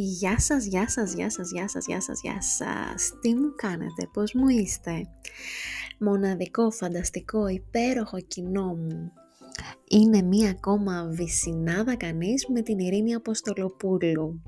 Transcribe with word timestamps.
Γεια 0.00 0.38
σας, 0.40 0.64
γεια 0.64 0.88
σας, 0.88 1.12
γεια 1.12 1.30
σας, 1.30 1.50
γεια 1.50 1.68
σας, 1.68 1.86
γεια 1.86 2.00
σας, 2.00 2.20
γεια 2.20 2.42
σας. 2.42 3.12
Τι 3.20 3.34
μου 3.34 3.54
κάνετε, 3.56 4.08
πώς 4.12 4.32
μου 4.32 4.48
είστε; 4.48 5.08
Μοναδικό, 5.98 6.70
φανταστικό, 6.70 7.48
υπέροχο 7.48 8.20
κοινό 8.20 8.74
μου. 8.74 9.12
Είναι 9.88 10.22
μία 10.22 10.50
ακόμα 10.50 11.08
βυσινάδα 11.10 11.96
κανείς 11.96 12.46
με 12.48 12.62
την 12.62 12.78
Ειρήνη 12.78 13.14
Αποστολοπούλου. 13.14 14.42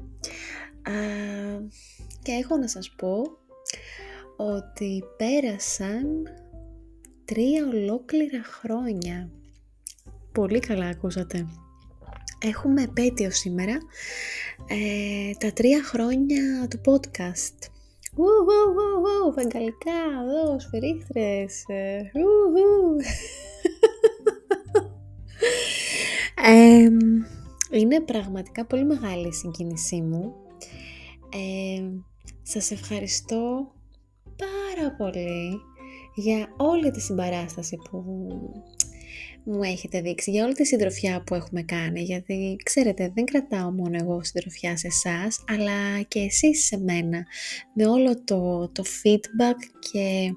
Α, 0.83 0.93
και 2.23 2.33
έχω 2.33 2.57
να 2.57 2.69
σας 2.69 2.95
πω 2.97 3.23
ότι 4.37 5.03
πέρασαν 5.17 6.07
τρία 7.25 7.67
ολόκληρα 7.67 8.43
χρόνια. 8.43 9.31
Πολύ 10.33 10.61
καλά 10.61 10.87
ακούσατε. 10.87 11.47
Έχουμε 12.45 12.83
επέτειο 12.83 13.31
σήμερα 13.31 13.79
ε, 14.67 15.33
τα 15.39 15.53
τρία 15.53 15.83
χρόνια 15.85 16.69
του 16.71 16.81
podcast. 16.85 17.69
Ου, 18.17 18.25
ου, 18.25 18.73
ου, 18.75 19.27
ου, 19.27 19.33
βαγγαλικά, 19.35 19.93
εδώ, 20.23 20.59
σφυρίχτρες. 20.59 21.65
ε, 21.69 22.11
είναι 27.79 28.01
πραγματικά 28.01 28.67
πολύ 28.67 28.85
μεγάλη 28.85 29.29
η 29.29 29.33
συγκίνησή 29.33 30.01
μου. 30.01 30.35
Ε, 31.33 31.83
σας 32.43 32.71
ευχαριστώ 32.71 33.73
πάρα 34.37 34.95
πολύ 34.97 35.61
για 36.15 36.55
όλη 36.57 36.91
τη 36.91 37.01
συμπαράσταση 37.01 37.77
που 37.77 38.05
μου 39.45 39.63
έχετε 39.63 40.01
δείξει, 40.01 40.31
για 40.31 40.45
όλη 40.45 40.55
τη 40.55 40.67
συντροφιά 40.67 41.23
που 41.27 41.35
έχουμε 41.35 41.63
κάνει, 41.63 42.01
γιατί 42.01 42.57
ξέρετε 42.65 43.13
δεν 43.15 43.25
κρατάω 43.25 43.71
μόνο 43.71 43.97
εγώ 44.01 44.25
συντροφιά 44.25 44.77
σε 44.77 44.87
εσάς, 44.87 45.45
αλλά 45.49 46.03
και 46.09 46.21
εσείς 46.21 46.65
σε 46.65 46.79
μένα, 46.79 47.27
με 47.75 47.87
όλο 47.87 48.25
το, 48.25 48.69
το 48.69 48.83
feedback 49.03 49.59
και 49.93 50.33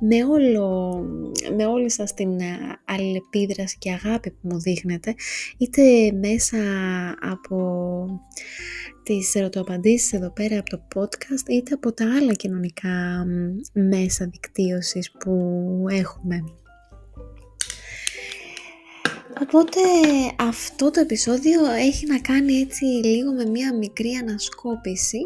με, 0.00 0.24
όλο, 0.24 1.00
με 1.56 1.66
όλη 1.66 1.90
σας 1.90 2.14
την 2.14 2.38
αλληλεπίδραση 2.84 3.76
και 3.78 3.92
αγάπη 3.92 4.30
που 4.30 4.48
μου 4.48 4.60
δείχνετε, 4.60 5.14
είτε 5.58 6.12
μέσα 6.12 6.58
από 7.20 8.06
τις 9.02 9.34
ερωτοαπαντήσεις 9.34 10.12
εδώ 10.12 10.30
πέρα 10.30 10.58
από 10.58 10.70
το 10.70 10.82
podcast, 10.94 11.48
είτε 11.48 11.74
από 11.74 11.92
τα 11.92 12.16
άλλα 12.20 12.32
κοινωνικά 12.32 13.26
μέσα 13.72 14.26
δικτύωσης 14.26 15.12
που 15.12 15.84
έχουμε. 15.90 16.42
Οπότε 19.42 19.80
αυτό 20.38 20.90
το 20.90 21.00
επεισόδιο 21.00 21.64
έχει 21.70 22.06
να 22.06 22.20
κάνει 22.20 22.52
έτσι 22.54 22.84
λίγο 22.84 23.32
με 23.32 23.44
μία 23.44 23.74
μικρή 23.74 24.12
ανασκόπηση 24.12 25.18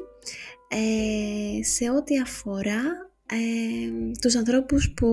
ε, 0.68 1.62
σε 1.64 1.91
ό,τι 1.91 2.18
αφορά 2.18 2.83
ε, 3.27 4.12
τους 4.20 4.36
ανθρώπους 4.36 4.92
που 4.96 5.06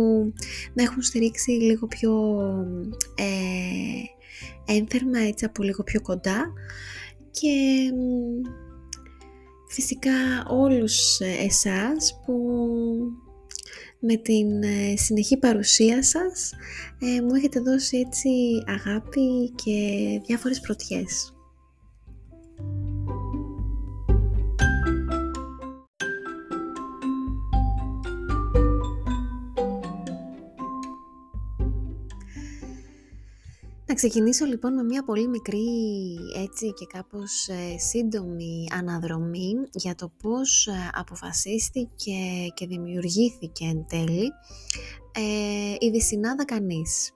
με 0.73 0.83
έχουν 0.83 1.01
στηρίξει 1.01 1.51
λίγο 1.51 1.87
πιο 1.87 2.13
ε, 3.15 4.73
ένθερμα, 4.73 5.19
έτσι 5.19 5.45
από 5.45 5.63
λίγο 5.63 5.83
πιο 5.83 6.01
κοντά 6.01 6.53
και 7.31 7.53
φυσικά 9.69 10.45
όλους 10.47 11.19
εσάς 11.19 12.19
που 12.25 12.33
με 13.99 14.15
την 14.15 14.63
ε, 14.63 14.95
συνεχή 14.95 15.37
παρουσία 15.37 16.03
σας 16.03 16.53
ε, 16.99 17.21
μου 17.21 17.35
έχετε 17.35 17.59
δώσει 17.59 17.97
έτσι 17.97 18.29
αγάπη 18.67 19.51
και 19.55 19.73
διάφορες 20.25 20.59
πρωτιές. 20.59 21.33
Να 33.89 33.95
ξεκινήσω 33.95 34.45
λοιπόν 34.45 34.73
με 34.73 34.83
μια 34.83 35.03
πολύ 35.03 35.27
μικρή 35.27 35.67
έτσι 36.43 36.73
και 36.73 36.85
κάπως 36.93 37.47
ε, 37.47 37.77
σύντομη 37.77 38.67
αναδρομή 38.71 39.53
για 39.71 39.95
το 39.95 40.11
πώς 40.21 40.67
ε, 40.67 40.89
αποφασίστηκε 40.93 42.47
και 42.53 42.67
δημιουργήθηκε 42.67 43.65
εν 43.65 43.85
τέλει 43.87 44.31
ε, 45.11 45.75
η 45.79 45.89
Δυσυνάδα 45.89 46.45
Κανείς. 46.45 47.11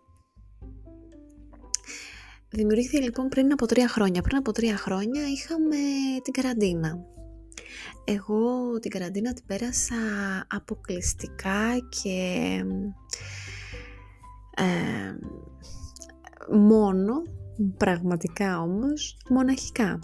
Δημιουργήθηκε 2.50 3.03
λοιπόν 3.03 3.28
πριν 3.28 3.51
από 3.51 3.66
τρία 3.66 3.88
χρόνια. 3.88 4.22
Πριν 4.22 4.38
από 4.38 4.51
τρία 4.51 4.78
χρόνια 4.78 5.22
είχαμε 5.28 5.78
την 6.23 6.34
καραντίνα. 6.34 7.05
Εγώ 8.03 8.79
την 8.79 8.91
καραντίνα 8.91 9.34
την 9.34 9.45
πέρασα 9.45 9.95
αποκλειστικά 10.50 11.78
και 12.01 12.61
ε, 14.55 15.16
μόνο, 16.51 17.23
πραγματικά 17.77 18.61
όμως, 18.61 19.17
μοναχικά. 19.29 19.99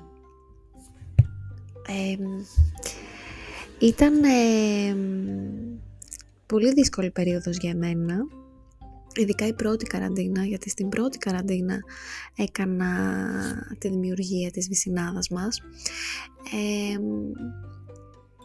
ήταν 3.79 4.13
πολύ 6.45 6.73
δύσκολη 6.73 7.11
περίοδος 7.11 7.57
για 7.57 7.75
μένα, 7.75 8.17
ειδικά 9.15 9.47
η 9.47 9.53
πρώτη 9.53 9.85
καραντίνα, 9.85 10.45
γιατί 10.45 10.69
στην 10.69 10.89
πρώτη 10.89 11.17
καραντίνα 11.17 11.79
έκανα 12.35 12.87
τη 13.77 13.89
δημιουργία 13.89 14.51
της 14.51 14.67
βυσινάδας 14.67 15.29
μας. 15.29 15.61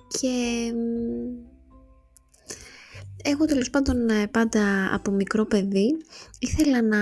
και 0.09 0.73
εγώ 3.27 3.45
τέλος 3.45 3.71
πάντων 3.71 4.09
ε, 4.09 4.27
πάντα 4.27 4.95
από 4.95 5.11
μικρό 5.11 5.45
παιδί 5.47 5.97
ήθελα 6.39 6.83
να, 6.83 7.01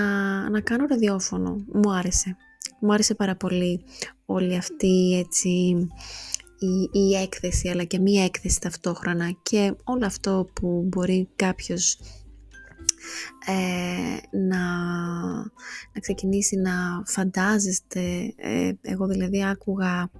να 0.49 0.61
κάνω 0.61 0.85
ραδιόφωνο. 0.85 1.65
Μου 1.73 1.93
άρεσε. 1.93 2.37
Μου 2.79 2.93
άρεσε 2.93 3.15
πάρα 3.15 3.35
πολύ 3.35 3.83
όλη 4.25 4.57
αυτή 4.57 5.25
έτσι 5.25 5.49
η, 6.59 6.99
η 6.99 7.15
έκθεση 7.15 7.69
αλλά 7.69 7.83
και 7.83 7.99
μία 7.99 8.23
έκθεση 8.23 8.59
ταυτόχρονα 8.61 9.31
και 9.43 9.75
όλο 9.83 10.05
αυτό 10.05 10.49
που 10.53 10.85
μπορεί 10.87 11.29
κάποιος 11.35 11.99
ε, 13.45 14.37
να, 14.37 14.65
να 15.93 15.99
ξεκινήσει 16.01 16.55
να 16.55 17.03
φαντάζεστε. 17.05 18.33
Ε, 18.35 18.71
εγώ 18.81 19.07
δηλαδή 19.07 19.43
άκουγα 19.45 20.11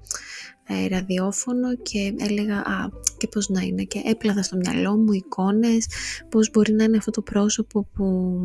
ε, 0.68 0.88
ραδιόφωνο 0.88 1.75
και 1.75 2.13
έλεγα 2.19 2.57
α, 2.57 2.90
και 3.18 3.28
πώς 3.28 3.50
να 3.50 3.62
είναι 3.62 3.84
και 3.84 4.01
έπλαθα 4.06 4.44
στο 4.44 4.57
μυαλό 4.57 4.97
μου 4.97 5.12
εικόνες, 5.12 5.88
πώς 6.29 6.50
μπορεί 6.51 6.74
να 6.74 6.84
είναι 6.84 6.97
αυτό 6.97 7.12
το 7.12 7.22
πρόσωπο 7.22 7.88
που, 7.94 8.40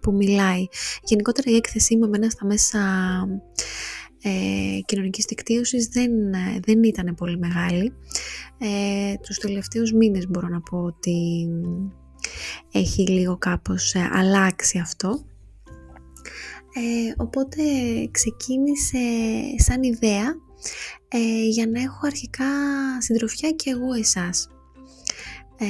που 0.00 0.12
μιλάει. 0.12 0.66
Γενικότερα 1.04 1.50
η 1.50 1.54
έκθεσή 1.54 1.96
μου 1.96 2.04
εμένα 2.04 2.30
στα 2.30 2.46
μέσα 2.46 2.78
ε, 4.22 4.80
κοινωνικής 4.84 5.24
δικτύωσης 5.24 5.86
δεν, 5.86 6.10
δεν 6.60 6.82
ήταν 6.82 7.14
πολύ 7.14 7.38
μεγάλη. 7.38 7.92
Ε, 8.58 9.14
τους 9.22 9.38
τελευταίους 9.38 9.92
μήνες 9.92 10.26
μπορώ 10.28 10.48
να 10.48 10.60
πω 10.60 10.78
ότι 10.78 11.48
έχει 12.72 13.06
λίγο 13.06 13.36
κάπως 13.36 13.94
ε, 13.94 14.08
αλλάξει 14.12 14.78
αυτό. 14.78 15.24
Ε, 16.74 17.12
οπότε 17.16 17.62
ξεκίνησε 18.10 18.98
σαν 19.56 19.82
ιδέα 19.82 20.34
ε, 21.08 21.46
για 21.48 21.66
να 21.66 21.80
έχω 21.80 22.06
αρχικά 22.06 22.46
συντροφιά 22.98 23.50
και 23.50 23.70
εγώ 23.70 23.92
εσάς. 23.92 24.48
Ε, 25.58 25.66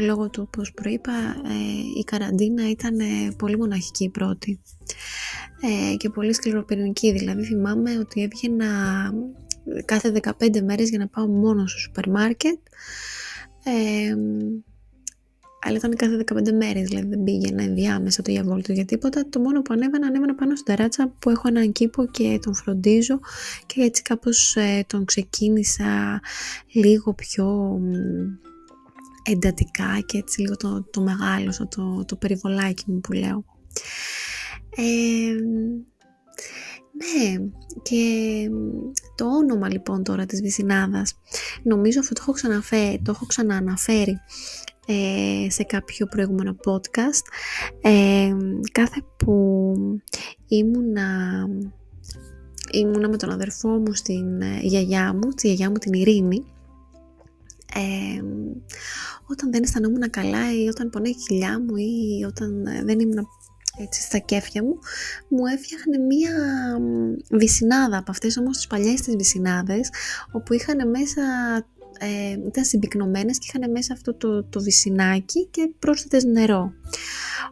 λόγω 0.00 0.30
του 0.30 0.42
όπως 0.46 0.72
προείπα 0.72 1.12
ε, 1.44 1.98
η 1.98 2.04
καραντίνα 2.04 2.70
ήταν 2.70 2.96
πολύ 3.38 3.56
μοναχική 3.56 4.04
η 4.04 4.10
πρώτη. 4.10 4.60
Ε, 5.60 5.96
και 5.96 6.08
πολύ 6.08 6.32
σκληροπυρηνική. 6.32 7.12
Δηλαδή 7.12 7.44
θυμάμαι 7.44 7.98
ότι 7.98 8.22
έβγαινα 8.22 8.66
κάθε 9.84 10.12
15 10.38 10.60
μέρες 10.62 10.88
για 10.88 10.98
να 10.98 11.08
πάω 11.08 11.26
μόνος 11.26 11.70
στο 11.70 11.80
σούπερ 11.80 12.08
μάρκετ 12.08 12.58
αλλά 15.62 15.76
ήταν 15.76 15.96
κάθε 15.96 16.24
15 16.32 16.52
μέρες, 16.52 16.88
δηλαδή 16.88 17.08
δεν 17.08 17.22
πήγαινα 17.24 17.62
ενδιάμεσα 17.62 18.22
το 18.22 18.32
διαβόλτο 18.32 18.72
για 18.72 18.84
τίποτα. 18.84 19.28
Το 19.28 19.40
μόνο 19.40 19.62
που 19.62 19.72
ανέβαινα, 19.72 20.06
ανέβαινα 20.06 20.34
πάνω 20.34 20.56
στην 20.56 20.74
ταράτσα 20.74 21.14
που 21.18 21.30
έχω 21.30 21.48
έναν 21.48 21.72
κήπο 21.72 22.06
και 22.06 22.38
τον 22.42 22.54
φροντίζω 22.54 23.20
και 23.66 23.82
έτσι 23.82 24.02
κάπως 24.02 24.56
ε, 24.56 24.84
τον 24.86 25.04
ξεκίνησα 25.04 26.20
λίγο 26.72 27.14
πιο 27.14 27.78
εντατικά 29.22 30.00
και 30.06 30.18
έτσι 30.18 30.40
λίγο 30.40 30.56
το, 30.56 30.82
το 30.90 31.00
μεγάλο, 31.00 31.52
το, 31.68 32.04
το 32.04 32.16
περιβολάκι 32.16 32.84
μου 32.86 33.00
που 33.00 33.12
λέω. 33.12 33.44
Ε, 34.76 35.32
ναι, 36.92 37.48
και 37.82 38.04
το 39.14 39.24
όνομα 39.24 39.70
λοιπόν 39.70 40.02
τώρα 40.02 40.26
της 40.26 40.40
Βυσινάδας, 40.40 41.18
νομίζω 41.62 42.00
αυτό 42.00 42.14
το 42.14 42.20
έχω, 42.22 42.32
ξαναφέρει, 42.32 43.00
το 43.04 43.10
έχω 43.10 43.26
ξανααναφέρει 43.26 44.20
ε, 44.90 45.50
σε 45.50 45.62
κάποιο 45.62 46.06
προηγούμενο 46.06 46.56
podcast. 46.64 47.24
Ε, 47.80 48.36
κάθε 48.72 49.02
που 49.16 49.74
ήμουνα 50.48 51.08
ήμουνα 52.72 53.08
με 53.08 53.16
τον 53.16 53.30
αδερφό 53.30 53.68
μου 53.68 53.94
στην 53.94 54.40
ε, 54.40 54.58
γιαγιά 54.62 55.14
μου, 55.14 55.28
τη 55.28 55.46
γιαγιά 55.46 55.70
μου 55.70 55.76
την 55.76 55.92
Ειρήνη, 55.92 56.44
ε, 57.74 58.22
όταν 59.26 59.52
δεν 59.52 59.62
αισθανόμουν 59.62 60.10
καλά 60.10 60.54
ή 60.62 60.68
όταν 60.68 60.90
πονάει 60.90 61.10
η 61.10 61.14
κοιλιά 61.14 61.60
μου 61.60 61.76
ή 61.76 62.24
όταν 62.26 62.66
ε, 62.66 62.84
δεν 62.84 63.00
ήμουν 63.00 63.26
έτσι 63.78 64.00
στα 64.00 64.18
κέφια 64.18 64.62
μου, 64.62 64.78
μου 65.28 65.46
έφτιαχνε 65.46 65.98
μία 65.98 66.32
βυσινάδα 67.30 67.96
από 67.98 68.10
αυτές 68.10 68.36
όμως 68.36 68.56
τις 68.56 68.66
παλιές 68.66 69.00
τις 69.00 69.16
βυσινάδες, 69.16 69.90
όπου 70.32 70.52
είχαν 70.52 70.90
μέσα 70.90 71.22
ε, 72.00 72.32
ήταν 72.46 72.64
συμπυκνωμένες 72.64 73.38
και 73.38 73.46
είχαν 73.48 73.70
μέσα 73.70 73.92
αυτό 73.92 74.14
το, 74.14 74.44
το 74.44 74.60
βυσινάκι 74.60 75.46
και 75.50 75.70
πρόσθετες 75.78 76.24
νερό. 76.24 76.72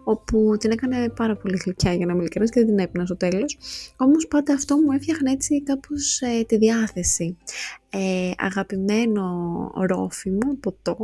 Όπου 0.05 0.57
την 0.59 0.71
έκανε 0.71 1.09
πάρα 1.09 1.37
πολύ 1.37 1.61
γλυκιά 1.65 1.93
για 1.95 2.07
να 2.07 2.13
είμαι 2.13 2.21
ειλικρινής 2.21 2.51
και 2.51 2.61
δεν 2.61 2.69
την 2.69 2.79
έπινα 2.79 3.05
στο 3.05 3.17
τέλος. 3.17 3.59
Όμως 3.97 4.27
πάντα 4.27 4.55
αυτό 4.55 4.77
μου 4.77 4.93
έφτιαχνε 4.93 5.31
έτσι 5.31 5.63
κάπως 5.63 6.21
ε, 6.21 6.45
τη 6.45 6.57
διάθεση. 6.57 7.37
Ε, 7.91 8.31
αγαπημένο 8.37 9.27
ρόφιμο, 9.87 10.57
ποτό 10.61 10.97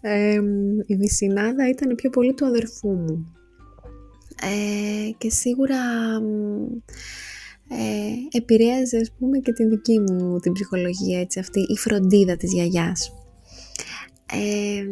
ε, 0.00 0.40
η 0.86 0.96
βυσινάδα 0.96 1.68
ήταν 1.68 1.94
πιο 1.94 2.10
πολύ 2.10 2.34
του 2.34 2.46
αδερφού 2.46 2.88
μου. 2.88 3.32
Ε, 4.42 5.10
και 5.18 5.30
σίγουρα 5.30 5.76
ε, 7.68 8.38
επηρέαζε 8.38 8.96
ας 8.96 9.12
πούμε 9.18 9.38
και 9.38 9.52
την 9.52 9.68
δική 9.68 10.00
μου 10.00 10.38
την 10.38 10.52
ψυχολογία 10.52 11.20
έτσι 11.20 11.38
αυτή 11.38 11.60
η 11.60 11.76
φροντίδα 11.76 12.36
της 12.36 12.52
γιαγιάς. 12.52 13.12
Ε, 14.32 14.84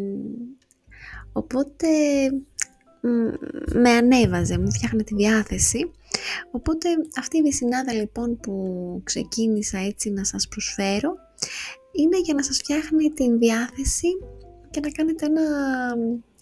οπότε 1.32 1.86
με 3.74 3.90
ανέβαζε, 3.90 4.58
μου 4.58 4.72
φτιάχνε 4.72 5.02
τη 5.02 5.14
διάθεση. 5.14 5.90
Οπότε 6.50 6.88
αυτή 7.18 7.38
η 7.38 7.42
βυσινάδα 7.42 7.92
λοιπόν 7.92 8.40
που 8.40 8.54
ξεκίνησα 9.04 9.78
έτσι 9.78 10.10
να 10.10 10.24
σας 10.24 10.48
προσφέρω. 10.48 11.14
Είναι 11.92 12.20
για 12.20 12.34
να 12.34 12.42
σας 12.42 12.56
φτιάχνει 12.56 13.10
την 13.10 13.38
διάθεση 13.38 14.08
και 14.70 14.80
να 14.80 14.90
κάνετε 14.90 15.26
ένα, 15.26 15.42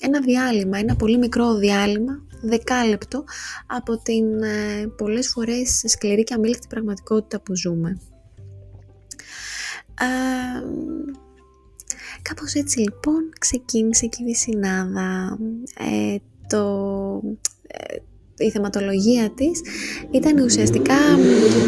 ένα 0.00 0.20
διάλειμμα, 0.20 0.78
ένα 0.78 0.96
πολύ 0.96 1.18
μικρό 1.18 1.54
διάλειμμα 1.54 2.26
δεκάλεπτο 2.48 3.24
από 3.66 4.02
την 4.02 4.42
ε, 4.42 4.86
πολλές 4.96 5.28
φορές 5.28 5.82
σκληρή 5.86 6.24
και 6.24 6.34
αμήλικτη 6.34 6.66
πραγματικότητα 6.66 7.40
που 7.40 7.56
ζούμε. 7.56 7.98
Ε, 10.00 10.60
κάπως 12.22 12.54
έτσι 12.54 12.78
λοιπόν 12.78 13.30
ξεκίνησε 13.40 14.06
και 14.06 14.18
η 14.20 14.24
Βυσσινάδα. 14.24 15.38
Ε, 15.78 16.16
το, 16.48 17.22
ε, 17.66 17.96
η 18.38 18.50
θεματολογία 18.50 19.30
της 19.30 19.60
ήταν 20.10 20.38
ουσιαστικά 20.38 20.96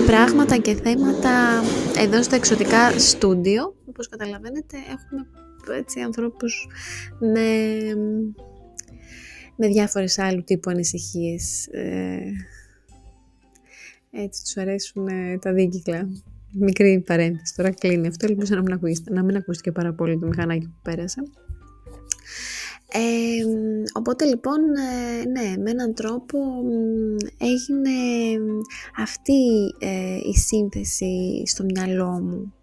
πράγματα 0.07 0.57
και 0.57 0.75
θέματα 0.75 1.63
εδώ 1.99 2.23
στο 2.23 2.35
εξωτικά 2.35 2.99
στούντιο. 2.99 3.75
Όπως 3.89 4.09
καταλαβαίνετε 4.09 4.77
έχουμε 4.77 5.27
έτσι 5.79 6.01
ανθρώπους 6.01 6.69
με 7.19 7.41
με 9.57 9.67
διάφορες 9.67 10.19
άλλου 10.19 10.45
τύπου 10.45 10.71
ανησυχίες. 10.71 11.67
Ε, 11.67 12.19
έτσι 14.11 14.43
τους 14.43 14.57
αρέσουν 14.57 15.07
ε, 15.09 15.39
τα 15.39 15.53
δίκυκλα. 15.53 16.09
Μικρή 16.53 17.03
παρένθεση, 17.07 17.55
τώρα 17.57 17.71
κλείνει 17.71 18.07
αυτό, 18.07 18.27
ελπίζω 18.27 18.55
να 18.55 18.63
μην, 18.63 18.73
ακούγεστε, 18.73 19.13
να 19.13 19.25
μην 19.25 19.37
ακούστηκε 19.37 19.73
πάρα 19.73 19.93
πολύ 19.93 20.19
το 20.19 20.27
μηχανάκι 20.27 20.67
που 20.67 20.81
πέρασα. 20.83 21.23
Ε, 22.93 23.45
οπότε 23.93 24.25
λοιπόν, 24.25 24.59
ε, 24.59 25.25
ναι, 25.29 25.63
με 25.63 25.71
έναν 25.71 25.95
τρόπο 25.95 26.39
έγινε 27.39 27.91
αυτή 28.97 29.33
η 30.33 30.39
σύνθεση 30.39 31.43
στο 31.47 31.65
μυαλό 31.65 32.11
μου 32.11 32.55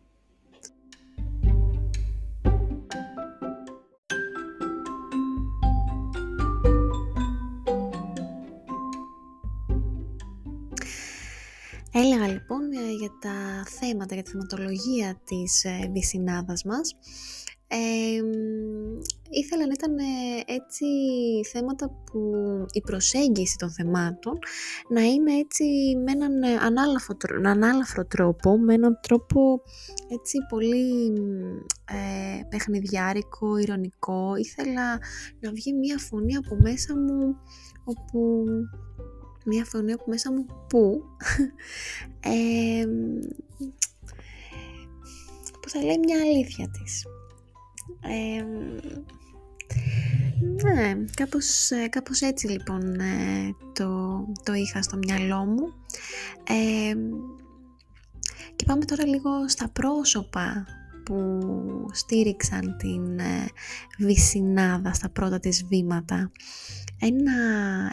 Έλεγα 12.03 12.27
λοιπόν 12.27 12.71
ε, 12.71 12.91
για 12.99 13.09
τα 13.21 13.63
θέματα, 13.69 14.13
για 14.13 14.23
τη 14.23 14.29
θεματολογία 14.29 15.21
της 15.25 15.63
ε, 15.63 15.89
βυσινάδας 15.93 16.63
μας. 16.63 16.95
Ε, 17.67 18.21
ήθελα 19.29 19.65
να 19.65 19.73
ήταν 19.73 19.97
ε, 19.97 20.03
έτσι 20.45 20.85
θέματα 21.51 21.89
που 21.89 22.19
η 22.71 22.81
προσέγγιση 22.81 23.55
των 23.57 23.71
θεμάτων 23.71 24.37
να 24.89 25.01
είναι 25.01 25.33
έτσι 25.33 25.63
με 26.05 26.11
έναν 26.11 26.43
ανάλαφρο, 27.43 28.05
τρόπο, 28.05 28.57
με 28.57 28.73
έναν 28.73 28.99
τρόπο 29.01 29.61
έτσι 30.07 30.37
πολύ 30.49 31.13
ε, 31.85 32.41
παιχνιδιάρικο, 32.49 33.57
ηρωνικό. 33.57 34.35
Ήθελα 34.35 34.99
να 35.39 35.51
βγει 35.51 35.73
μια 35.73 35.97
φωνή 35.97 36.35
από 36.35 36.55
μέσα 36.61 36.97
μου 36.97 37.35
όπου 37.83 38.43
μία 39.43 39.65
φωνή 39.65 39.91
από 39.91 40.03
μέσα 40.07 40.31
μου 40.31 40.45
που 40.67 41.03
ε, 42.19 42.85
που 45.61 45.69
θα 45.69 45.81
λέει 45.83 45.97
μια 45.97 46.17
αλήθεια 46.19 46.69
της. 46.69 47.05
Ε, 48.01 48.43
ναι, 50.63 50.95
κάπως, 51.15 51.71
ε, 51.71 51.87
κάπως 51.87 52.21
έτσι 52.21 52.47
λοιπόν 52.47 52.99
ε, 52.99 53.55
το, 53.73 54.19
το 54.43 54.53
είχα 54.53 54.81
στο 54.81 54.97
μυαλό 54.97 55.45
μου. 55.45 55.73
Ε, 56.43 56.95
και 58.55 58.65
πάμε 58.65 58.85
τώρα 58.85 59.07
λίγο 59.07 59.49
στα 59.49 59.69
πρόσωπα 59.69 60.65
που 61.05 61.39
στήριξαν 61.91 62.77
την 62.77 63.19
βυσινάδα 63.97 64.93
στα 64.93 65.09
πρώτα 65.09 65.39
της 65.39 65.65
βήματα. 65.65 66.31
Ένα 66.99 67.33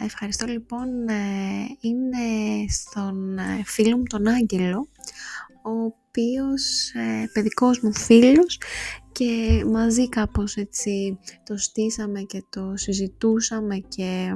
ευχαριστώ 0.03 0.45
λοιπόν 0.45 1.07
ε, 1.07 1.15
είναι 1.79 2.67
στον 2.69 3.37
ε, 3.37 3.61
φίλο 3.65 3.97
μου 3.97 4.03
τον 4.03 4.27
Άγγελο 4.27 4.87
ο 5.63 5.69
οποίος 5.69 6.89
ε, 6.93 7.29
παιδικός 7.33 7.79
μου 7.79 7.93
φίλος 7.93 8.59
και 9.11 9.63
μαζί 9.71 10.09
κάπως 10.09 10.55
έτσι 10.55 11.19
το 11.43 11.57
στήσαμε 11.57 12.21
και 12.21 12.43
το 12.49 12.73
συζητούσαμε 12.75 13.77
και, 13.77 14.33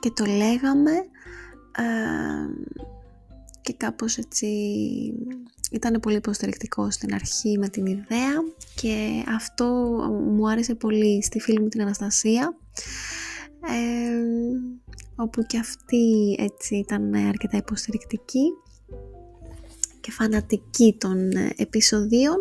και 0.00 0.10
το 0.10 0.24
λέγαμε 0.24 0.92
και 3.60 3.74
κάπως 3.76 4.18
έτσι 4.18 4.46
ήταν 5.70 6.00
πολύ 6.00 6.16
υποστηρικτικό 6.16 6.90
στην 6.90 7.14
αρχή 7.14 7.58
με 7.58 7.68
την 7.68 7.86
ιδέα 7.86 8.34
και 8.74 9.24
αυτό 9.34 9.64
μου 10.36 10.48
άρεσε 10.48 10.74
πολύ 10.74 11.22
στη 11.22 11.40
φίλη 11.40 11.60
μου 11.60 11.68
την 11.68 11.80
Αναστασία. 11.80 12.56
Ε, 13.60 14.12
όπου 15.16 15.42
και 15.42 15.58
αυτή 15.58 16.36
έτσι 16.38 16.76
ήταν 16.76 17.14
αρκετά 17.14 17.56
υποστηρικτική 17.56 18.44
και 20.00 20.10
φανατική 20.10 20.96
των 20.98 21.30
επεισοδίων. 21.56 22.36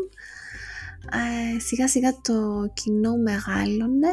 Ε, 1.12 1.60
σιγά 1.60 1.88
σιγά 1.88 2.22
το 2.22 2.72
κοινό 2.74 3.17
μεγάλωνε. 3.17 4.10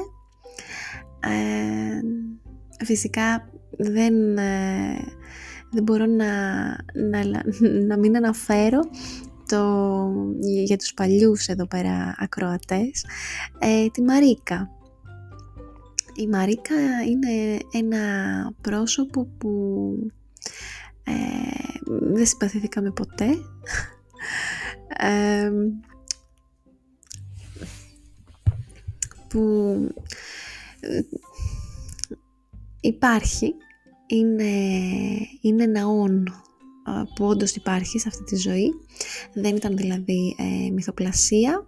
Ε, 1.20 2.00
φυσικά 2.84 3.48
δεν 3.70 4.38
ε, 4.38 4.96
δεν 5.74 5.82
μπορώ 5.82 6.06
να, 6.06 6.30
να, 7.10 7.42
να 7.86 7.98
μην 7.98 8.16
αναφέρω 8.16 8.80
το, 9.48 10.10
για 10.64 10.76
τους 10.76 10.94
παλιούς 10.94 11.46
εδώ 11.46 11.66
πέρα 11.66 12.14
ακροατές 12.18 13.04
ε, 13.58 13.86
τη 13.92 14.02
Μαρίκα. 14.02 14.70
Η 16.16 16.26
Μαρίκα 16.26 16.74
είναι 17.08 17.58
ένα 17.72 18.00
πρόσωπο 18.60 19.28
που 19.38 19.50
ε, 21.04 21.12
δεν 22.00 22.26
συμπαθηθήκαμε 22.26 22.90
ποτέ. 22.90 23.28
Ε, 24.98 25.50
που 29.28 29.94
υπάρχει 32.80 33.54
είναι, 34.06 34.52
είναι 35.40 35.62
ένα 35.62 35.86
όν 35.86 36.24
που 37.14 37.24
όντως 37.24 37.54
υπάρχει 37.54 37.98
σε 37.98 38.08
αυτή 38.08 38.24
τη 38.24 38.36
ζωή. 38.36 38.70
Δεν 39.34 39.56
ήταν 39.56 39.76
δηλαδή 39.76 40.36
ε, 40.38 40.70
μυθοπλασία. 40.70 41.64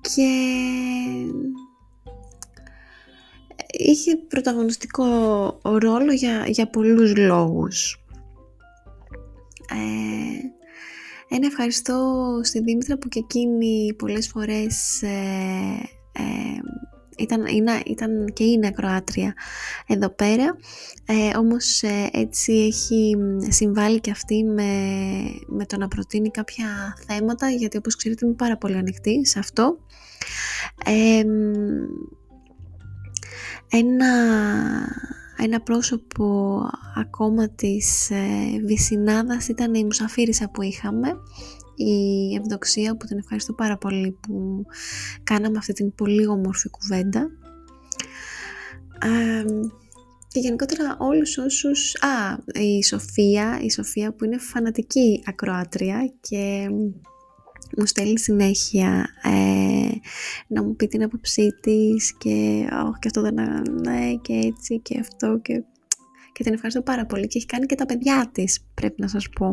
και 0.00 0.28
είχε 3.72 4.16
πρωταγωνιστικό 4.16 5.04
ρόλο 5.62 6.12
για, 6.12 6.44
για 6.46 6.70
πολλούς 6.70 7.16
λόγους. 7.16 8.04
Ε, 9.70 11.34
ένα 11.34 11.46
ευχαριστώ 11.46 12.40
στη 12.42 12.60
Δήμητρα 12.60 12.98
που 12.98 13.08
και 13.08 13.18
εκείνη 13.18 13.94
πολλές 13.98 14.28
φορές 14.28 15.02
ε, 15.02 15.08
ήταν, 17.22 17.44
ήταν 17.86 18.32
και 18.32 18.44
είναι 18.44 18.66
ακροάτρια 18.66 19.34
εδώ 19.86 20.08
πέρα, 20.08 20.56
ε, 21.06 21.36
όμως 21.36 21.82
ε, 21.82 22.08
έτσι 22.12 22.52
έχει 22.52 23.16
συμβάλει 23.48 24.00
και 24.00 24.10
αυτή 24.10 24.44
με, 24.44 24.72
με 25.46 25.66
το 25.66 25.76
να 25.76 25.88
προτείνει 25.88 26.30
κάποια 26.30 26.96
θέματα, 27.06 27.50
γιατί 27.50 27.76
όπως 27.76 27.96
ξέρετε 27.96 28.26
είμαι 28.26 28.34
πάρα 28.34 28.56
πολύ 28.56 28.76
ανοιχτή 28.76 29.26
σε 29.26 29.38
αυτό. 29.38 29.78
ένα, 33.68 34.12
ένα 35.36 35.60
πρόσωπο 35.60 36.60
ακόμα 36.96 37.48
της 37.48 38.10
ε, 38.10 38.60
Βυσινάδας 38.64 39.48
ήταν 39.48 39.74
η 39.74 39.84
μουσαφίρισα 39.84 40.50
που 40.50 40.62
είχαμε 40.62 41.08
η 41.82 42.34
Ευδοξία 42.34 42.96
που 42.96 43.06
την 43.06 43.18
ευχαριστώ 43.18 43.52
πάρα 43.52 43.78
πολύ 43.78 44.18
που 44.20 44.64
κάναμε 45.22 45.58
αυτή 45.58 45.72
την 45.72 45.94
πολύ 45.94 46.26
όμορφη 46.26 46.68
κουβέντα. 46.68 47.30
Και 50.28 50.40
γενικότερα 50.40 50.96
όλους 50.98 51.38
όσους... 51.38 51.94
Α, 51.94 52.38
η 52.62 52.84
Σοφία, 52.84 53.58
η 53.62 53.70
Σοφία 53.70 54.12
που 54.14 54.24
είναι 54.24 54.38
φανατική 54.38 55.22
ακροάτρια 55.26 56.12
και 56.20 56.68
μου 57.76 57.86
στέλνει 57.86 58.18
συνέχεια 58.18 59.06
ε, 59.22 59.88
να 60.46 60.62
μου 60.62 60.76
πει 60.76 60.86
την 60.86 61.02
άποψή 61.02 61.48
της 61.60 62.16
και, 62.18 62.68
oh, 62.72 62.90
και 62.98 63.06
αυτό 63.06 63.20
δεν 63.20 63.34
ναι 63.82 64.14
και 64.22 64.32
έτσι 64.32 64.80
και 64.80 64.98
αυτό 65.00 65.38
και, 65.42 65.64
και 66.32 66.42
την 66.42 66.52
ευχαριστώ 66.52 66.82
πάρα 66.82 67.06
πολύ. 67.06 67.26
Και 67.26 67.38
έχει 67.38 67.46
κάνει 67.46 67.66
και 67.66 67.74
τα 67.74 67.86
παιδιά 67.86 68.30
της 68.32 68.64
πρέπει 68.74 69.00
να 69.00 69.08
σας 69.08 69.28
πω. 69.28 69.52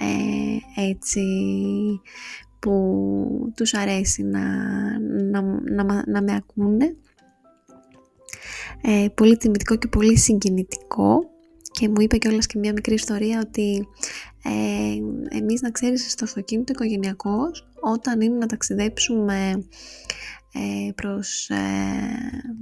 Ε, 0.00 0.82
έτσι 0.90 1.22
που 2.58 3.52
τους 3.56 3.74
αρέσει 3.74 4.22
να, 4.22 4.40
να, 5.00 5.42
να, 5.84 6.02
να 6.06 6.22
με 6.22 6.34
ακούνε. 6.34 6.96
Ε, 8.82 9.06
πολύ 9.14 9.36
τιμητικό 9.36 9.76
και 9.76 9.88
πολύ 9.88 10.18
συγκινητικό. 10.18 11.30
Και 11.70 11.88
μου 11.88 12.00
είπε 12.00 12.16
κιόλας 12.16 12.46
και 12.46 12.58
μια 12.58 12.72
μικρή 12.72 12.94
ιστορία 12.94 13.40
ότι 13.46 13.88
ε, 14.44 15.36
εμείς 15.38 15.60
να 15.60 15.70
ξέρεις 15.70 16.10
στο 16.10 16.24
αυτοκίνητο 16.24 16.72
οικογενειακός 16.72 17.68
όταν 17.80 18.20
είναι 18.20 18.36
να 18.36 18.46
ταξιδέψουμε 18.46 19.68
ε, 20.52 20.92
προς, 20.94 21.48
ε, 21.48 21.56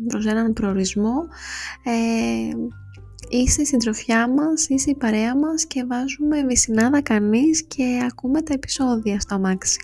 προς 0.06 0.26
έναν 0.26 0.52
προορισμό 0.52 1.14
ε, 1.85 2.54
είσαι 3.28 3.62
η 3.62 3.64
συντροφιά 3.64 4.28
μας, 4.28 4.68
είσαι 4.68 4.90
η 4.90 4.95
παρέα 4.95 5.37
μας 5.37 5.66
και 5.66 5.85
βάζουμε 5.85 6.45
βυσινάδα 6.45 7.02
κανείς 7.02 7.64
και 7.64 8.00
ακούμε 8.11 8.42
τα 8.42 8.52
επεισόδια 8.52 9.21
στο 9.21 9.35
αμάξι. 9.35 9.78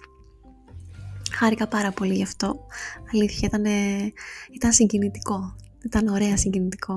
Χάρηκα 1.33 1.67
πάρα 1.67 1.91
πολύ 1.91 2.15
γι' 2.15 2.23
αυτό. 2.23 2.67
Αλήθεια, 3.13 3.49
ήταν, 3.53 3.65
ήταν 4.53 4.73
συγκινητικό. 4.73 5.57
Ήταν 5.85 6.09
ωραία 6.09 6.37
συγκινητικό. 6.37 6.97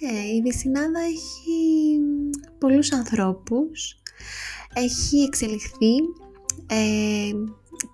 ναι, 0.00 0.18
η 0.18 0.42
Βυσινάδα 0.42 1.00
έχει 1.00 2.00
πολλούς 2.58 2.92
ανθρώπους. 2.92 3.96
Έχει 4.74 5.22
εξελιχθεί 5.22 5.94
ε, 6.66 7.30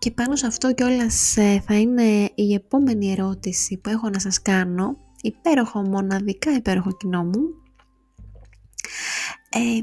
και 0.03 0.11
πάνω 0.11 0.37
σε 0.37 0.47
αυτό 0.47 0.75
κιόλας 0.75 1.37
ε, 1.37 1.63
θα 1.67 1.79
είναι 1.79 2.31
η 2.35 2.55
επόμενη 2.55 3.13
ερώτηση 3.13 3.77
που 3.79 3.91
έχω 3.91 4.09
να 4.09 4.19
σας 4.19 4.43
κάνω. 4.43 4.97
Υπέροχο, 5.23 5.83
μοναδικά 5.83 6.53
υπέροχο 6.53 6.97
κοινό 6.97 7.25
μου. 7.25 7.41
Ε, 9.49 9.81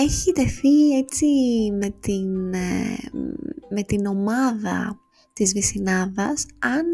έχει 0.00 0.32
τεθεί 0.32 0.96
έτσι 0.96 1.26
με 1.80 1.90
την, 2.00 2.54
ε, 2.54 2.96
με 3.70 3.82
την 3.82 4.06
ομάδα 4.06 4.98
της 5.32 5.52
Βυσινάδας 5.52 6.46
αν 6.58 6.86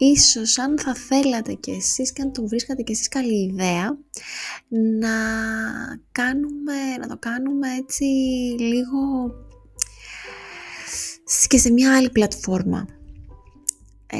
ίσως 0.00 0.58
αν 0.58 0.78
θα 0.78 0.94
θέλατε 0.94 1.52
και 1.52 1.70
εσείς 1.70 2.12
και 2.12 2.22
αν 2.22 2.32
το 2.32 2.46
βρίσκατε 2.46 2.82
και 2.82 2.92
εσείς 2.92 3.08
καλή 3.08 3.44
ιδέα 3.44 3.98
να 4.98 5.16
κάνουμε, 6.12 6.96
να 7.00 7.06
το 7.06 7.16
κάνουμε 7.18 7.68
έτσι 7.74 8.04
λίγο 8.58 9.32
και 11.48 11.58
σε 11.58 11.72
μια 11.72 11.96
άλλη 11.96 12.10
πλατφόρμα. 12.10 12.86
Ε, 14.06 14.18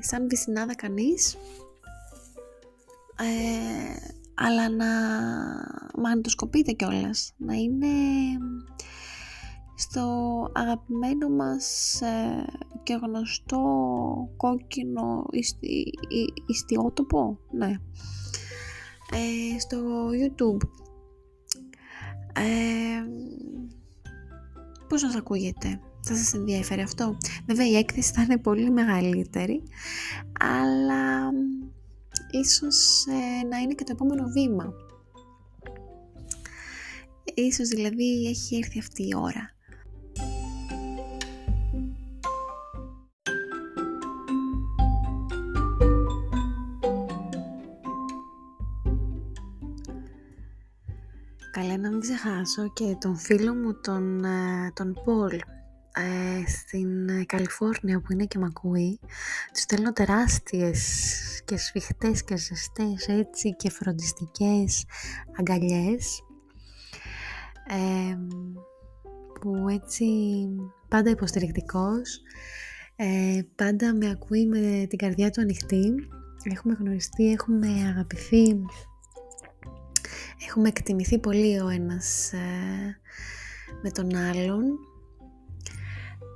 σαν 0.00 0.28
βυσινάδα 0.28 0.74
κανείς. 0.74 1.36
Ε, 3.18 4.14
αλλά 4.34 4.68
να 4.68 4.86
μαγνητοσκοπείτε 5.94 6.72
κιόλας 6.72 7.34
να 7.36 7.54
είναι 7.54 7.86
στο 9.74 10.48
αγαπημένο 10.54 11.28
μας 11.28 12.00
ε, 12.00 12.44
και 12.82 12.98
γνωστό 13.02 13.62
κόκκινο 14.36 15.26
ιστι, 15.30 15.84
ιστιότοπο, 16.46 17.38
ναι, 17.50 17.80
ε, 19.10 19.58
στο 19.58 20.08
YouTube. 20.08 20.68
Ε, 22.32 23.04
πώς 24.88 25.00
σας 25.00 25.14
ακούγεται, 25.14 25.80
θα 26.00 26.16
σας 26.16 26.34
ενδιαφέρει 26.34 26.80
αυτό; 26.80 27.16
Βέβαια 27.46 27.66
η 27.66 27.76
έκθεση 27.76 28.12
θα 28.12 28.22
είναι 28.22 28.38
πολύ 28.38 28.70
μεγαλύτερη, 28.70 29.62
αλλά 30.40 31.30
ίσως 32.30 33.06
ε, 33.06 33.46
να 33.46 33.58
είναι 33.58 33.74
και 33.74 33.84
το 33.84 33.92
επόμενο 33.92 34.28
βήμα. 34.28 34.72
Ίσως 37.34 37.68
δηλαδή 37.68 38.26
έχει 38.26 38.56
έρθει 38.56 38.78
αυτή 38.78 39.02
η 39.02 39.14
ώρα. 39.16 39.53
Ξεχάσω 52.04 52.72
και 52.72 52.96
τον 53.00 53.16
φίλο 53.16 53.54
μου 53.54 53.80
τον, 53.80 54.24
ε, 54.24 54.72
τον 54.74 54.92
Πολ 55.04 55.32
ε, 55.32 56.46
στην 56.46 57.26
Καλιφόρνια 57.26 58.00
που 58.00 58.12
είναι 58.12 58.24
και 58.24 58.38
μ' 58.38 58.44
ακούει 58.44 58.98
τους 59.52 59.62
στέλνω 59.62 59.92
τεράστιες 59.92 60.82
και 61.44 61.56
σφιχτές 61.56 62.24
και 62.24 62.36
ζεστές 62.36 63.08
έτσι 63.08 63.56
και 63.56 63.70
φροντιστικές 63.70 64.84
αγκαλιές 65.38 66.22
ε, 67.68 68.16
που 69.40 69.68
έτσι 69.68 70.06
πάντα 70.88 71.10
υποστηρικτικός 71.10 72.20
ε, 72.96 73.40
πάντα 73.54 73.94
με 73.94 74.10
ακούει 74.10 74.46
με 74.46 74.86
την 74.88 74.98
καρδιά 74.98 75.30
του 75.30 75.40
ανοιχτή. 75.40 75.94
Έχουμε 76.42 76.76
γνωριστεί, 76.80 77.32
έχουμε 77.32 77.68
αγαπηθεί 77.68 78.56
έχουμε 80.48 80.68
εκτιμηθεί 80.68 81.18
πολύ 81.18 81.60
ο 81.60 81.68
ένας 81.68 82.32
ε, 82.32 82.98
με 83.82 83.90
τον 83.90 84.16
άλλον. 84.16 84.62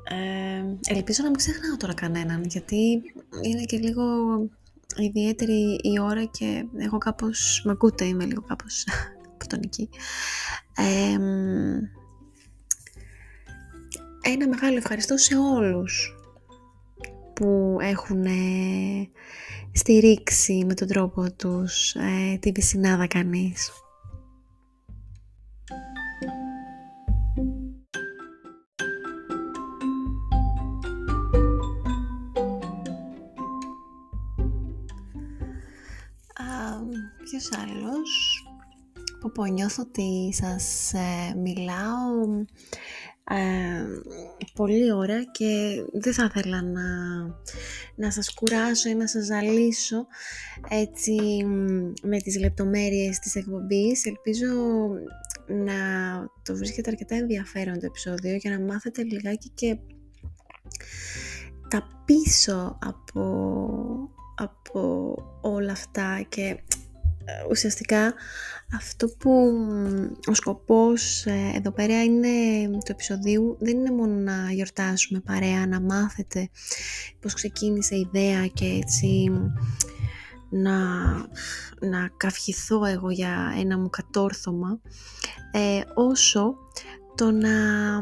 Ε, 0.04 0.94
ελπίζω 0.94 1.22
να 1.22 1.28
μην 1.28 1.38
ξεχνάω 1.38 1.76
τώρα 1.76 1.94
κανέναν, 1.94 2.44
γιατί 2.44 3.02
είναι 3.42 3.64
και 3.64 3.78
λίγο 3.78 4.02
ιδιαίτερη 4.96 5.78
η 5.82 6.00
ώρα 6.00 6.24
και 6.24 6.64
έχω 6.76 6.98
κάπως, 6.98 7.62
με 7.64 7.70
ακούτε, 7.70 8.04
είμαι 8.04 8.24
λίγο 8.24 8.42
κάπως 8.42 8.86
πρωτονική. 9.38 9.88
Ε, 10.76 11.12
ένα 14.30 14.48
μεγάλο 14.48 14.76
ευχαριστώ 14.76 15.16
σε 15.16 15.36
όλους 15.36 16.14
που 17.34 17.76
έχουν 17.80 18.26
στηρίξει 19.72 20.64
με 20.66 20.74
τον 20.74 20.88
τρόπο 20.88 21.32
τους 21.32 21.94
ε, 21.94 22.36
τη 22.40 22.50
βυσινάδα 22.50 23.06
κανείς. 23.06 23.70
Ποιος 37.30 37.48
άλλος 37.52 38.42
που 39.20 39.32
πω 39.32 39.44
νιώθω 39.44 39.82
ότι 39.88 40.30
σας 40.32 40.92
ε, 40.92 41.34
μιλάω 41.36 42.44
ε, 43.24 43.84
πολύ 44.54 44.92
ωραία 44.92 45.24
και 45.24 45.82
δεν 45.92 46.12
θα 46.12 46.24
ήθελα 46.34 46.62
να, 46.62 46.82
να 47.94 48.10
σας 48.10 48.34
κουράσω 48.34 48.88
ή 48.88 48.94
να 48.94 49.06
σας 49.06 49.24
ζαλίσω 49.24 50.06
έτσι 50.68 51.16
με 52.02 52.18
τις 52.18 52.38
λεπτομέρειες 52.38 53.18
της 53.18 53.34
εκπομπής. 53.34 54.04
Ελπίζω 54.04 54.46
να 55.46 55.74
το 56.42 56.56
βρίσκετε 56.56 56.90
αρκετά 56.90 57.14
ενδιαφέρον 57.14 57.78
το 57.78 57.86
επεισόδιο 57.86 58.34
για 58.34 58.58
να 58.58 58.64
μάθετε 58.64 59.02
λιγάκι 59.02 59.50
και 59.54 59.78
τα 61.68 62.02
πίσω 62.04 62.78
από, 62.80 63.24
από 64.34 65.14
όλα 65.40 65.72
αυτά 65.72 66.26
και 66.28 66.60
ουσιαστικά 67.50 68.14
αυτό 68.76 69.08
που 69.08 69.30
ο 70.26 70.34
σκοπός 70.34 71.26
ε, 71.26 71.52
εδώ 71.54 71.70
πέρα 71.70 72.04
είναι 72.04 72.28
το 72.70 72.86
επεισοδίου 72.90 73.56
δεν 73.60 73.76
είναι 73.78 73.90
μόνο 73.90 74.14
να 74.14 74.52
γιορτάσουμε 74.52 75.20
παρέα, 75.20 75.66
να 75.66 75.80
μάθετε 75.80 76.48
πώς 77.20 77.34
ξεκίνησε 77.34 77.94
η 77.94 78.08
ιδέα 78.12 78.46
και 78.46 78.64
έτσι 78.64 79.30
να, 80.50 80.78
να 81.80 82.10
καυχηθώ 82.16 82.84
εγώ 82.84 83.10
για 83.10 83.54
ένα 83.58 83.78
μου 83.78 83.90
κατόρθωμα 83.90 84.80
ε, 85.52 85.80
όσο 85.94 86.54
το 87.14 87.30
να, 87.30 88.00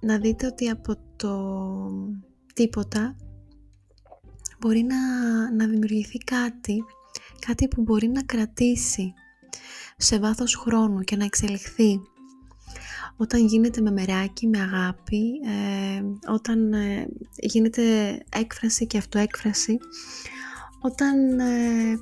να 0.00 0.18
δείτε 0.18 0.46
ότι 0.46 0.68
από 0.68 0.96
το 1.16 1.54
τίποτα 2.54 3.16
μπορεί 4.60 4.82
να, 4.82 4.96
να 5.52 5.66
δημιουργηθεί 5.66 6.18
κάτι 6.18 6.84
κάτι 7.46 7.68
που 7.68 7.82
μπορεί 7.82 8.08
να 8.08 8.22
κρατήσει 8.22 9.12
σε 9.96 10.18
βάθος 10.18 10.54
χρόνου 10.54 11.00
και 11.00 11.16
να 11.16 11.24
εξελιχθεί 11.24 12.00
όταν 13.20 13.46
γίνεται 13.46 13.80
με 13.80 13.90
μεράκι, 13.90 14.46
με 14.46 14.60
αγάπη, 14.60 15.30
ε, 15.46 16.02
όταν 16.32 16.72
ε, 16.72 17.06
γίνεται 17.36 17.82
έκφραση 18.36 18.86
και 18.86 18.98
αυτοέκφραση, 18.98 19.78
όταν 20.80 21.38
ε, 21.38 21.98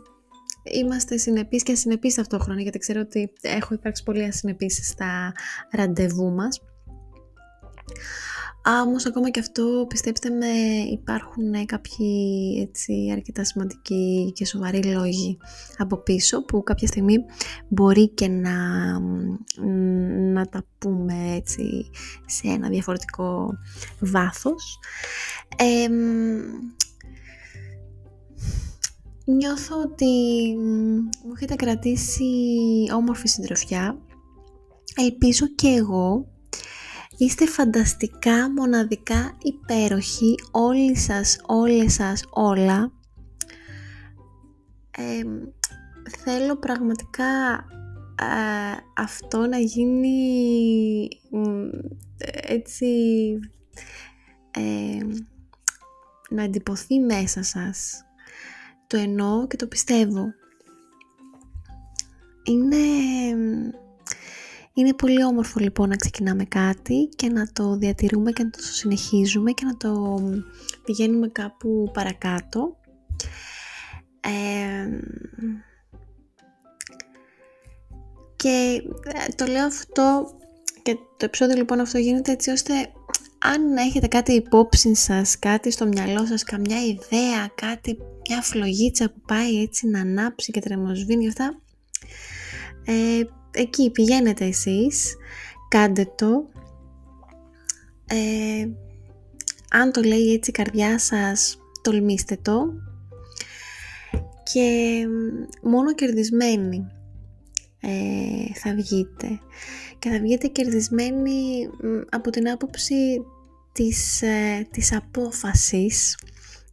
είμαστε 0.62 1.16
συνεπείς 1.16 1.62
και 1.62 1.72
ασυνεπείς 1.72 2.14
ταυτόχρονα, 2.14 2.60
γιατί 2.60 2.78
ξέρω 2.78 3.00
ότι 3.00 3.32
έχω 3.40 3.74
υπάρξει 3.74 4.02
πολύ 4.02 4.24
ασυνεπείς 4.24 4.88
στα 4.88 5.32
ραντεβού 5.70 6.30
μας. 6.30 6.60
Όμως 8.70 9.06
ακόμα 9.06 9.30
και 9.30 9.40
αυτό 9.40 9.86
πιστέψτε 9.88 10.30
με 10.30 10.46
υπάρχουν 10.90 11.66
κάποιοι 11.66 12.68
έτσι 12.68 13.08
αρκετά 13.12 13.44
σημαντικοί 13.44 14.32
και 14.34 14.46
σοβαροί 14.46 14.82
λόγοι 14.82 15.38
από 15.76 15.96
πίσω 15.96 16.44
που 16.44 16.62
κάποια 16.62 16.86
στιγμή 16.86 17.16
μπορεί 17.68 18.08
και 18.08 18.28
να, 18.28 18.56
να 20.32 20.48
τα 20.48 20.64
πούμε 20.78 21.34
έτσι 21.34 21.90
σε 22.26 22.48
ένα 22.48 22.68
διαφορετικό 22.68 23.58
βάθος. 24.00 24.78
νιώθω 29.24 29.80
ότι 29.80 30.54
μου 31.24 31.32
έχετε 31.36 31.54
κρατήσει 31.54 32.24
όμορφη 32.94 33.28
συντροφιά. 33.28 33.98
Ελπίζω 34.96 35.46
και 35.46 35.68
εγώ 35.68 36.26
Είστε 37.20 37.46
φανταστικά, 37.46 38.50
μοναδικά, 38.50 39.36
υπέροχοι, 39.42 40.34
όλοι 40.50 40.96
σας, 40.96 41.40
όλες 41.46 41.92
σας, 41.92 42.24
όλα. 42.30 42.92
θέλω 46.24 46.56
πραγματικά 46.56 47.54
ε, 48.20 48.76
αυτό 48.96 49.46
να 49.46 49.58
γίνει 49.58 51.08
έτσι 52.42 52.86
να 56.30 56.42
εντυπωθεί 56.42 56.98
μέσα 56.98 57.42
σας. 57.42 58.02
Το 58.86 58.96
εννοώ 58.96 59.46
και 59.46 59.56
το 59.56 59.66
πιστεύω. 59.66 60.24
Είναι 62.42 62.76
είναι 64.78 64.94
πολύ 64.94 65.24
όμορφο 65.24 65.60
λοιπόν 65.60 65.88
να 65.88 65.96
ξεκινάμε 65.96 66.44
κάτι 66.44 67.08
και 67.16 67.28
να 67.28 67.52
το 67.52 67.76
διατηρούμε 67.76 68.32
και 68.32 68.42
να 68.42 68.50
το 68.50 68.58
συνεχίζουμε 68.62 69.52
και 69.52 69.64
να 69.64 69.76
το 69.76 70.20
πηγαίνουμε 70.84 71.28
κάπου 71.28 71.90
παρακάτω. 71.92 72.76
και 78.36 78.82
ε, 79.04 79.32
το 79.34 79.46
λέω 79.46 79.66
αυτό 79.66 80.30
και 80.82 80.94
το 80.94 81.24
επεισόδιο 81.24 81.56
λοιπόν 81.56 81.80
αυτό 81.80 81.98
γίνεται 81.98 82.32
έτσι 82.32 82.50
ώστε 82.50 82.72
αν 83.38 83.76
έχετε 83.76 84.06
κάτι 84.06 84.32
υπόψη 84.32 84.94
σας, 84.94 85.38
κάτι 85.38 85.70
στο 85.70 85.86
μυαλό 85.86 86.26
σας, 86.26 86.44
καμιά 86.44 86.84
ιδέα, 86.84 87.50
κάτι, 87.54 87.98
μια 88.28 88.42
φλογίτσα 88.42 89.10
που 89.10 89.20
πάει 89.26 89.62
έτσι 89.62 89.88
να 89.88 90.00
ανάψει 90.00 90.52
και 90.52 90.60
τρεμοσβήνει 90.60 91.28
αυτά, 91.28 91.60
ε, 92.84 93.22
εκεί 93.58 93.90
πηγαίνετε 93.90 94.44
εσείς, 94.44 95.16
κάντε 95.68 96.12
το. 96.16 96.48
Ε, 98.06 98.68
αν 99.70 99.92
το 99.92 100.02
λέει 100.02 100.32
έτσι 100.32 100.50
η 100.50 100.52
καρδιά 100.52 100.98
σας, 100.98 101.58
τολμήστε 101.82 102.38
το. 102.42 102.72
Και 104.52 105.04
μόνο 105.62 105.94
κερδισμένοι 105.94 106.86
ε, 107.80 108.54
θα 108.54 108.74
βγείτε. 108.74 109.40
Και 109.98 110.08
θα 110.08 110.18
βγείτε 110.18 110.46
κερδισμένοι 110.46 111.68
από 112.10 112.30
την 112.30 112.50
άποψη 112.50 112.94
της, 113.72 114.22
ε, 114.22 114.66
της 114.70 114.94
απόφασης 114.96 116.16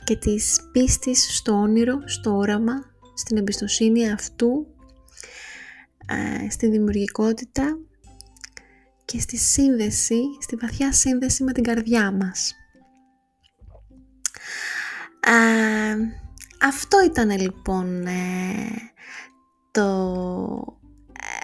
και 0.03 0.15
της 0.15 0.59
πίστης 0.71 1.37
στο 1.37 1.53
όνειρο, 1.53 2.01
στο 2.05 2.35
όραμα, 2.35 2.73
στην 3.13 3.37
εμπιστοσύνη 3.37 4.11
αυτού 4.11 4.67
ε, 6.09 6.49
στη 6.49 6.67
δημιουργικότητα 6.67 7.77
και 9.05 9.19
στη 9.19 9.37
σύνδεση, 9.37 10.21
στη 10.41 10.55
βαθιά 10.55 10.93
σύνδεση 10.93 11.43
με 11.43 11.51
την 11.51 11.63
καρδιά 11.63 12.11
μας. 12.11 12.53
Ε, 15.19 15.95
αυτό 16.61 17.03
ήταν 17.05 17.39
λοιπόν 17.39 18.05
ε, 18.05 18.13
το 19.71 20.77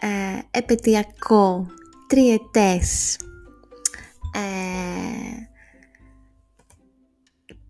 ε, 0.01 0.39
επαιτειακό 0.51 1.67
τριετές 2.07 3.17
ε, 4.33 5.49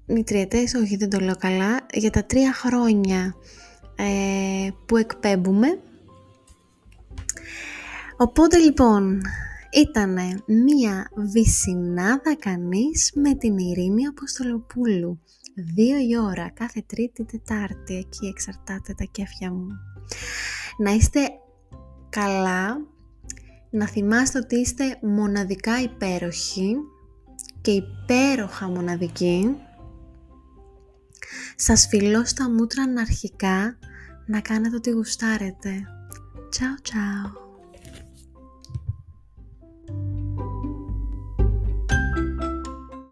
μη 0.05 0.23
τριετές, 0.23 0.73
όχι 0.73 0.95
δεν 0.95 1.09
το 1.09 1.19
λέω 1.19 1.35
καλά, 1.35 1.85
για 1.93 2.09
τα 2.09 2.23
τρία 2.25 2.53
χρόνια 2.53 3.35
που 4.85 4.97
εκπέμπουμε 4.97 5.79
Οπότε 8.21 8.57
λοιπόν 8.57 9.21
ήταν 9.71 10.13
μία 10.47 11.09
βυσινάδα 11.15 12.35
κανείς 12.39 13.11
με 13.15 13.35
την 13.35 13.57
Ειρήνη 13.57 14.05
Αποστολοπούλου. 14.05 15.19
Δύο 15.55 15.97
η 15.97 16.17
ώρα 16.17 16.49
κάθε 16.49 16.83
τρίτη 16.87 17.25
τετάρτη 17.25 17.95
εκεί 17.95 18.27
εξαρτάται 18.27 18.93
τα 18.93 19.03
κέφια 19.11 19.51
μου. 19.51 19.67
Να 20.77 20.91
είστε 20.91 21.19
καλά, 22.09 22.77
να 23.69 23.87
θυμάστε 23.87 24.37
ότι 24.39 24.55
είστε 24.55 24.99
μοναδικά 25.01 25.81
υπέροχοι 25.81 26.75
και 27.61 27.71
υπέροχα 27.71 28.69
μοναδικοί. 28.69 29.55
Σας 31.55 31.87
φιλώ 31.87 32.25
στα 32.25 32.49
μούτρα 32.49 32.83
αρχικά 32.99 33.77
να 34.25 34.41
κάνετε 34.41 34.75
ό,τι 34.75 34.89
γουστάρετε. 34.89 35.85
Ciao 36.57 36.89
ciao! 36.89 37.40